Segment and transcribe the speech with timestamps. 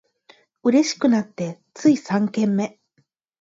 [0.63, 2.79] 嬉しくなってつい三軒目